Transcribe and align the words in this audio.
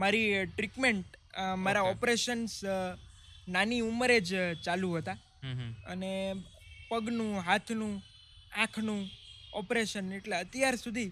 મારી 0.00 0.28
ટ્રીટમેન્ટ 0.54 1.10
મારા 1.64 1.88
ઓપરેશન્સ 1.94 2.52
નાની 3.54 3.80
ઉંમરે 3.90 4.16
જ 4.28 4.30
ચાલુ 4.66 4.88
હતા 5.00 5.16
અને 5.92 6.10
પગનું 6.90 7.32
હાથનું 7.48 7.94
આંખનું 8.62 9.00
ઓપરેશન 9.60 10.06
એટલે 10.18 10.36
અત્યાર 10.42 10.76
સુધી 10.84 11.08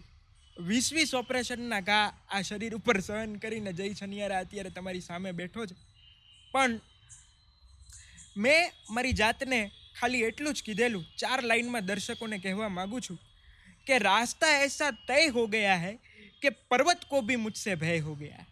વીસ 0.69 0.87
વીસ 0.97 1.13
ઓપરેશનના 1.23 1.83
ઘા 1.91 2.05
આ 2.37 2.41
શરીર 2.51 2.73
ઉપર 2.81 2.99
સહન 3.09 3.33
કરીને 3.45 3.73
જય 3.81 3.93
શનિયારા 4.01 4.41
અત્યારે 4.47 4.71
તમારી 4.79 5.05
સામે 5.11 5.31
બેઠો 5.41 5.69
છે 5.71 5.77
પણ 6.53 6.75
મેં 8.45 8.63
મારી 8.99 9.15
જાતને 9.23 9.61
ખાલી 10.01 10.23
એટલું 10.31 10.57
જ 10.61 10.69
કીધેલું 10.69 11.05
ચાર 11.23 11.41
લાઈનમાં 11.51 11.89
દર્શકોને 11.91 12.39
કહેવા 12.45 12.71
માગું 12.81 13.07
છું 13.09 13.19
કે 13.89 14.03
રાસ્તા 14.11 14.57
એસા 14.69 14.93
તય 15.09 15.21
હો 15.37 15.47
ગયા 15.57 15.79
હૈ 15.87 15.95
કે 16.43 16.49
પર્વત 16.75 17.09
કો 17.13 17.25
ભી 17.31 17.43
મુજસે 17.47 17.73
ભય 17.85 17.99
હો 18.09 18.17
ગયા 18.25 18.47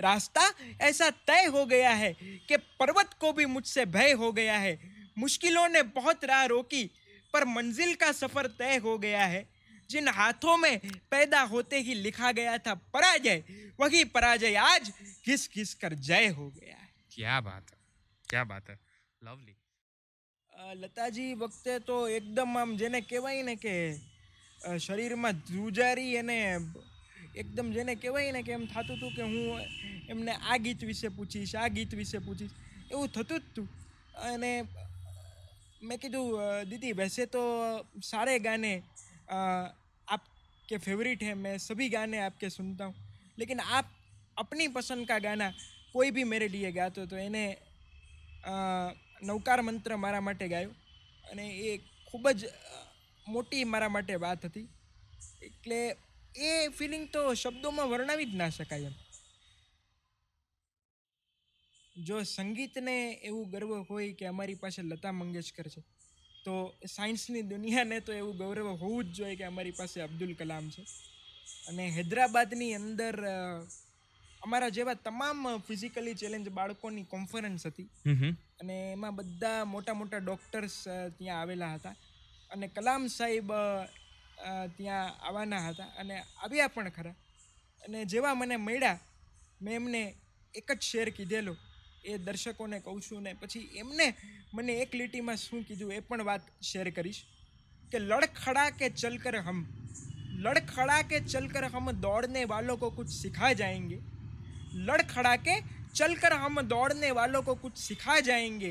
रास्ता 0.00 0.50
ऐसा 0.86 1.08
तय 1.26 1.44
हो 1.54 1.64
गया 1.66 1.90
है 1.94 2.12
कि 2.48 2.56
पर्वत 2.80 3.10
को 3.20 3.32
भी 3.32 3.46
मुझसे 3.46 3.84
भय 3.96 4.12
हो 4.22 4.30
गया 4.38 4.56
है 4.58 4.78
मुश्किलों 5.18 5.68
ने 5.68 5.82
बहुत 5.96 6.24
राह 6.30 6.44
रोकी 6.52 6.84
पर 7.32 7.44
मंजिल 7.48 7.94
का 8.00 8.10
सफ़र 8.12 8.46
तय 8.58 8.76
हो 8.84 8.96
गया 8.98 9.24
है 9.26 9.46
जिन 9.90 10.08
हाथों 10.16 10.56
में 10.58 10.78
पैदा 11.10 11.40
होते 11.52 11.78
ही 11.86 11.94
लिखा 11.94 12.30
गया 12.38 12.56
था 12.66 12.74
पराजय 12.94 13.42
वही 13.80 14.04
पराजय 14.16 14.54
आज 14.68 14.92
घिस 15.26 15.48
घिस 15.54 15.74
कर 15.82 15.94
जय 16.10 16.26
हो 16.36 16.48
गया 16.60 16.76
है 16.76 16.88
क्या 17.14 17.40
बात 17.48 17.70
है 17.72 17.76
क्या 18.30 18.44
बात 18.52 18.70
है 18.70 18.78
लवली 19.24 19.56
लता 20.80 21.08
जी 21.08 21.32
वक्त 21.34 21.62
तो 21.86 22.06
एकदम 22.08 22.58
એકદમ 22.58 22.58
આમ 22.58 22.74
कहवाई 22.76 23.04
કહેવાય 23.10 23.42
ને 23.42 24.78
शरीर 24.86 25.14
में 25.24 25.32
जुजारी 25.50 26.14
અને 26.20 26.36
એકદમ 27.42 27.68
જેણે 27.76 27.94
કેવાઈને 28.02 28.40
કે 28.46 28.52
એમ 28.56 28.64
થાતતુ 28.72 29.10
કે 29.16 29.22
હું 29.32 29.62
એમને 30.14 30.32
આ 30.50 30.56
ગીત 30.66 30.84
વિશે 30.90 31.08
પૂછી 31.16 31.46
શા 31.52 31.68
ગીત 31.76 31.94
વિશે 32.00 32.18
પૂછી 32.26 32.50
એવું 32.92 33.08
થતું 33.16 33.42
તું 33.54 33.66
અને 34.28 34.50
મે 35.88 35.94
કીધું 36.02 36.70
દીતી 36.70 36.92
બસે 37.00 37.24
તો 37.34 37.42
سارے 38.10 38.34
ગીને 38.46 38.70
આપ 39.38 40.22
કે 40.68 40.76
ફેવરીટ 40.86 41.22
હે 41.30 41.34
મે 41.44 41.50
સભી 41.66 41.90
ગીને 41.96 42.18
આપ 42.26 42.34
કે 42.44 42.48
સુનતા 42.58 42.88
હું 42.90 42.98
લેકિન 43.42 43.60
આપ 43.76 43.86
અપની 44.44 44.68
પસંદ 44.76 45.04
કા 45.10 45.20
ગાના 45.26 45.52
કોઈ 45.96 46.10
ભી 46.18 46.28
મેરે 46.34 46.46
દીયેગા 46.54 46.88
તો 46.98 47.02
તો 47.10 47.16
એને 47.26 47.44
નોકર 49.32 49.58
મંત્ર 49.68 49.92
મારા 50.06 50.24
માટે 50.30 50.46
ગાયો 50.52 50.72
અને 51.34 51.44
એ 51.68 51.76
ખૂબ 52.08 52.26
જ 52.40 52.54
મોટી 53.34 53.64
મારા 53.74 53.92
માટે 53.98 54.14
વાત 54.26 54.42
હતી 54.50 54.66
એટલે 55.48 55.82
એ 56.34 56.70
ફિલિંગ 56.74 57.06
તો 57.14 57.30
શબ્દોમાં 57.38 57.88
વર્ણવી 57.92 58.26
જ 58.26 58.34
ના 58.40 58.50
શકાય 58.56 58.88
એમ 58.90 58.94
જો 62.08 62.18
સંગીતને 62.34 62.96
એવું 63.28 63.46
ગર્વ 63.54 63.72
હોય 63.90 64.10
કે 64.18 64.26
અમારી 64.32 64.58
પાસે 64.64 64.82
લતા 64.90 65.12
મંગેશકર 65.20 65.66
છે 65.74 65.80
તો 66.44 66.54
સાયન્સની 66.94 67.42
દુનિયાને 67.52 67.98
તો 68.08 68.12
એવું 68.20 68.34
ગૌરવ 68.42 68.66
હોવું 68.82 69.06
જ 69.06 69.12
જોઈએ 69.18 69.36
કે 69.38 69.44
અમારી 69.52 69.76
પાસે 69.80 69.96
અબ્દુલ 70.06 70.32
કલામ 70.42 70.66
છે 70.74 70.82
અને 71.70 71.84
હૈદરાબાદની 71.98 72.72
અંદર 72.82 73.16
અમારા 74.46 74.72
જેવા 74.78 74.98
તમામ 75.08 75.40
ફિઝિકલી 75.68 76.16
ચેલેન્જ 76.22 76.46
બાળકોની 76.58 77.06
કોન્ફરન્સ 77.14 77.62
હતી 77.72 77.88
અને 78.62 78.76
એમાં 78.96 79.14
બધા 79.20 79.58
મોટા 79.74 79.96
મોટા 80.02 80.20
ડોક્ટર્સ 80.24 80.76
ત્યાં 81.18 81.38
આવેલા 81.42 81.72
હતા 81.78 81.96
અને 82.54 82.66
કલામ 82.78 83.02
સાહેબ 83.18 83.48
ત્યાં 84.76 85.12
આવવાના 85.26 85.60
હતા 85.68 85.90
અને 86.02 86.16
અભિયા 86.46 86.70
પણ 86.74 86.90
ખરા 86.96 87.14
અને 87.88 88.00
જેવા 88.14 88.34
મને 88.40 88.56
મળ્યા 88.66 88.96
મે 89.66 89.70
એમને 89.80 90.00
એક 90.62 90.70
જ 90.78 90.80
શેર 90.90 91.08
કીધેલો 91.18 91.54
એ 92.12 92.16
દર્શકોને 92.26 92.76
કહો 92.86 92.90
છું 93.08 93.22
ને 93.28 93.32
પછી 93.42 93.64
એમને 93.82 94.06
મને 94.58 94.72
એક 94.86 94.90
લીટીમાં 95.00 95.38
શું 95.44 95.60
કીધું 95.70 95.92
એ 95.98 96.00
પણ 96.08 96.22
વાત 96.30 96.42
શેર 96.70 96.86
કરીશ 96.98 97.20
કે 97.94 97.98
લડખડા 98.10 98.68
કે 98.80 98.86
ચલકર 99.02 99.36
હમ 99.46 99.60
લડખડા 100.42 101.02
કે 101.12 101.18
ચલકર 101.30 101.64
હમ 101.76 101.86
દોડને 102.06 102.42
वालों 102.54 102.78
को 102.82 102.88
कुछ 102.98 103.12
सिखाए 103.22 103.54
जाएंगे 103.62 103.98
लड़खड़ा 104.86 105.36
के 105.46 105.54
चलकर 105.96 106.34
हम 106.42 106.56
दौड़ने 106.74 107.08
वालों 107.20 107.42
को 107.48 107.52
कुछ 107.64 107.78
सिखाए 107.88 108.20
जाएंगे 108.28 108.70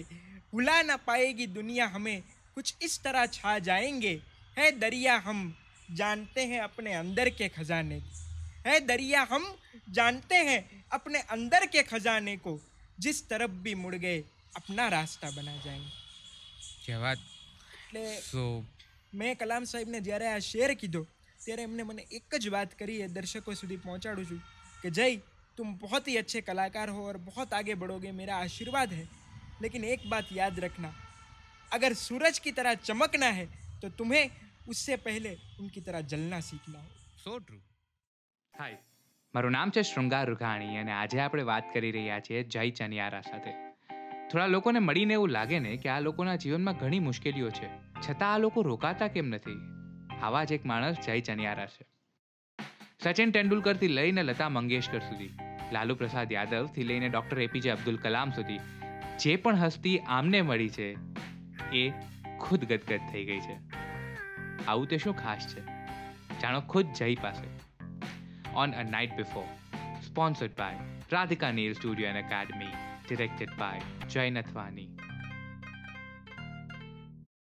बुला 0.52 0.80
ना 0.92 1.00
पाएगी 1.10 1.50
दुनिया 1.58 1.92
हमें 1.98 2.20
कुछ 2.56 2.72
इस 2.88 2.96
तरह 3.06 3.22
छा 3.38 3.58
जाएंगे 3.70 4.14
है 4.58 4.72
दरिया 4.80 5.16
हम 5.26 5.40
जानते 6.00 6.42
हैं 6.48 6.60
अपने 6.62 6.94
अंदर 6.94 7.30
के 7.38 7.48
खजाने 7.50 8.00
को 8.00 8.12
है 8.66 8.80
दरिया 8.88 9.22
हम 9.32 9.46
जानते 9.96 10.36
हैं 10.50 10.60
अपने 10.98 11.20
अंदर 11.36 11.66
के 11.76 11.82
खजाने 11.84 12.36
को 12.46 12.58
जिस 13.06 13.28
तरफ 13.30 13.50
भी 13.64 13.74
मुड़ 13.76 13.96
गए 13.96 14.20
अपना 14.58 14.88
रास्ता 14.90 15.30
बना 15.38 15.58
जाएंगे 15.66 15.92
क्या 16.86 17.00
बात 17.06 17.30
એટલે 17.96 18.12
સો 18.30 18.44
મેં 19.22 19.28
કલામ 19.40 19.64
સાહેબને 19.72 20.00
જ્યારે 20.06 20.28
આ 20.36 20.38
શેર 20.52 20.72
કીધો 20.84 21.02
ત્યારે 21.44 21.64
એમને 21.68 21.84
મને 21.90 22.04
बात 22.56 22.72
करी 22.80 22.96
है 23.02 23.08
दर्शकों 23.18 23.56
सुधी 23.62 23.78
पहुँचाड़ू 23.88 24.24
સુધી 24.30 24.40
कि 24.84 24.90
जय 25.00 25.14
तुम 25.60 25.76
बहुत 25.84 26.08
ही 26.12 26.16
अच्छे 26.22 26.42
कलाकार 26.48 26.90
हो 26.96 27.04
और 27.10 27.18
बहुत 27.32 27.54
आगे 27.60 27.76
बढ़ोगे 27.84 28.12
मेरा 28.22 28.38
आशीर्वाद 28.46 28.94
है 29.00 29.04
लेकिन 29.66 29.84
एक 29.96 30.10
बात 30.14 30.32
याद 30.42 30.60
रखना 30.66 30.92
अगर 31.80 31.94
सूरज 32.08 32.40
की 32.48 32.52
तरह 32.60 32.74
चमकना 32.88 33.28
है 33.40 33.46
તો 33.84 33.90
तुम्हें 34.02 34.30
उससे 34.74 34.94
પહેલે 35.06 35.32
ઉનકી 35.64 35.84
તરહ 35.88 36.02
જલના 36.14 36.42
સીખના 36.50 36.84
હો 36.90 36.98
સો 37.24 37.32
ટ્રુ 37.44 37.58
હાય 38.60 38.80
મારું 39.38 39.56
નામ 39.58 39.70
છે 39.78 39.82
શૃંગાર 39.92 40.26
રૂઘાણી 40.32 40.76
અને 40.82 40.94
આજે 41.00 41.18
આપણે 41.26 41.44
વાત 41.52 41.66
કરી 41.76 41.94
રહ્યા 41.98 42.22
છીએ 42.28 42.42
જય 42.54 42.62
ચનિયારા 42.80 43.24
સાથે 43.30 43.54
થોડા 44.30 44.50
લોકોને 44.56 44.80
મળીને 44.90 45.14
એવું 45.20 45.32
લાગે 45.38 45.58
ને 45.66 45.72
કે 45.86 45.90
આ 45.96 46.02
લોકોના 46.10 46.38
જીવનમાં 46.46 46.80
ઘણી 46.84 47.02
મુશ્કેલીઓ 47.10 47.50
છે 47.60 47.68
છતાં 48.04 48.26
આ 48.34 48.38
લોકો 48.46 48.60
રોકાતા 48.72 49.10
કેમ 49.16 49.28
નથી 49.40 49.58
આવા 50.24 50.46
જ 50.52 50.60
એક 50.60 50.64
માણસ 50.74 50.98
જય 51.08 51.14
ચનિયારા 51.30 51.70
છે 51.76 51.90
સચિન 53.14 53.36
તેંડુલકરથી 53.38 53.92
લઈને 53.98 54.22
લતા 54.30 54.50
મંગેશકર 54.60 55.02
સુધી 55.10 55.32
લાલુ 55.76 55.94
પ્રસાદ 56.02 56.30
યાદવથી 56.38 56.88
લઈને 56.92 57.08
ડૉક્ટર 57.12 57.40
એપીજે 57.48 57.70
અબ્દુલ 57.76 57.98
કલામ 58.06 58.30
સુધી 58.40 58.62
જે 59.26 59.32
પણ 59.44 59.62
હસ્તી 59.66 59.98
આમને 60.18 60.40
મળી 60.50 60.74
છે 60.80 60.88
એ 61.84 61.86
ખુદ 62.44 62.62
ગદગદ 62.72 63.02
થઈ 63.12 63.26
ગઈ 63.30 63.44
છે 63.48 63.56
આવું 64.72 64.90
તે 64.94 65.00
શું 65.06 65.16
ખાસ 65.22 65.48
છે 65.54 65.64
જાણો 66.44 66.62
ખુદ 66.74 66.94
જય 67.02 67.16
પાસે 67.26 68.52
on 68.66 68.76
a 68.82 68.84
night 68.96 69.16
before 69.22 69.48
sponsored 70.10 70.58
by 70.60 70.90
Radhika 71.16 71.52
Neel 71.62 71.78
studio 71.80 72.14
and 72.14 72.24
academy 72.26 72.72
directed 73.08 73.58
by 73.64 74.12
Jay 74.16 74.28
Nathwani 74.38 75.03